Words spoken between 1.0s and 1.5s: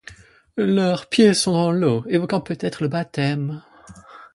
pieds